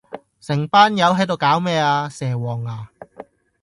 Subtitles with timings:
[0.39, 2.09] 成班友喺度搞咩呀？
[2.09, 2.89] 蛇王呀？